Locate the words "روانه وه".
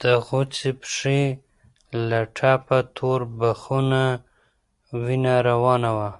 5.48-6.10